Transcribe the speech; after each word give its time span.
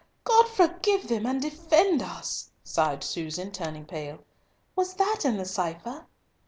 "God 0.23 0.47
forgive 0.49 1.09
them, 1.09 1.27
and 1.27 1.39
defend 1.39 2.01
us!" 2.01 2.49
sighed 2.63 3.03
Susan, 3.03 3.51
turning 3.51 3.85
pale. 3.85 4.17
"Was 4.75 4.95
that 4.95 5.25
in 5.25 5.37
the 5.37 5.45
cipher?" 5.45 6.07